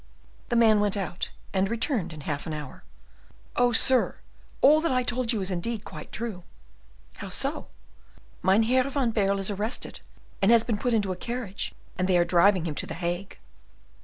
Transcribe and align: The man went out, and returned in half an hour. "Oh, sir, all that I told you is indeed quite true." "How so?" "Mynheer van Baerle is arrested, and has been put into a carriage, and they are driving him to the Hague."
The 0.49 0.55
man 0.55 0.79
went 0.79 0.97
out, 0.97 1.29
and 1.53 1.69
returned 1.69 2.11
in 2.11 2.21
half 2.21 2.47
an 2.47 2.53
hour. 2.53 2.83
"Oh, 3.55 3.71
sir, 3.71 4.15
all 4.59 4.81
that 4.81 4.91
I 4.91 5.03
told 5.03 5.31
you 5.31 5.41
is 5.41 5.51
indeed 5.51 5.85
quite 5.85 6.11
true." 6.11 6.41
"How 7.17 7.29
so?" 7.29 7.67
"Mynheer 8.41 8.89
van 8.89 9.11
Baerle 9.11 9.37
is 9.37 9.51
arrested, 9.51 9.99
and 10.41 10.49
has 10.51 10.63
been 10.63 10.79
put 10.79 10.95
into 10.95 11.11
a 11.11 11.15
carriage, 11.15 11.75
and 11.99 12.07
they 12.07 12.17
are 12.17 12.25
driving 12.25 12.65
him 12.65 12.73
to 12.73 12.87
the 12.87 12.95
Hague." 12.95 13.37